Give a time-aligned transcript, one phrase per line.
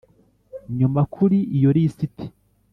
[0.77, 2.25] Nyuma kuri iyo lisiti